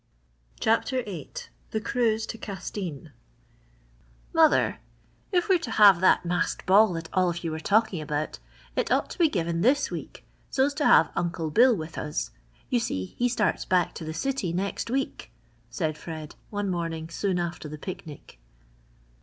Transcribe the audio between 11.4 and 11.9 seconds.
Bill